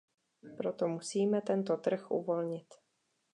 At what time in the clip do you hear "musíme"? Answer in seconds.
0.95-1.39